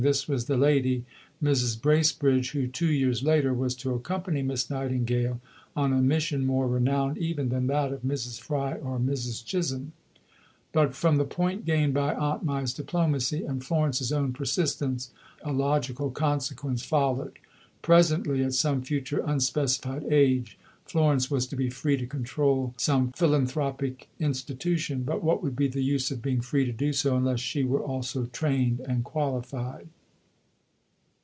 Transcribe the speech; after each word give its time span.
This 0.01 0.27
was 0.27 0.45
the 0.45 0.57
lady 0.57 1.05
Mrs. 1.43 1.79
Bracebridge 1.79 2.53
who 2.53 2.65
two 2.65 2.91
years 2.91 3.21
later 3.21 3.53
was 3.53 3.75
to 3.75 3.93
accompany 3.93 4.41
Miss 4.41 4.67
Nightingale 4.67 5.39
on 5.75 5.93
a 5.93 6.01
mission 6.01 6.43
more 6.43 6.67
renowned 6.67 7.19
even 7.19 7.49
than 7.49 7.67
that 7.67 7.93
of 7.93 8.01
Mrs. 8.01 8.39
Fry 8.41 8.73
or 8.77 8.97
Mrs. 8.97 9.45
Chisholm. 9.45 9.93
But 10.73 10.95
from 10.95 11.17
the 11.17 11.23
point 11.23 11.65
gained 11.65 11.93
by 11.93 12.15
Aunt 12.15 12.41
Mai's 12.43 12.73
diplomacy 12.73 13.43
and 13.43 13.63
Florence's 13.63 14.11
own 14.11 14.33
persistence, 14.33 15.11
a 15.43 15.53
logical 15.53 16.09
consequence 16.09 16.81
followed. 16.83 17.37
Presently, 17.83 18.43
at 18.43 18.55
some 18.55 18.81
future 18.81 19.21
unspecified 19.23 20.05
age, 20.09 20.57
Florence 20.83 21.31
was 21.31 21.47
to 21.47 21.55
be 21.55 21.69
free 21.69 21.95
to 21.95 22.05
control 22.07 22.73
some 22.75 23.11
philanthropic 23.13 24.09
institution; 24.19 25.03
but 25.03 25.23
what 25.23 25.41
would 25.41 25.55
be 25.55 25.67
the 25.69 25.81
use 25.83 26.11
of 26.11 26.21
being 26.23 26.41
free 26.41 26.65
to 26.65 26.73
do 26.73 26.91
so, 26.91 27.15
unless 27.15 27.39
she 27.39 27.63
were 27.63 27.79
also 27.83 28.25
trained 28.25 28.81
and 28.81 29.03
qualified? 29.05 29.87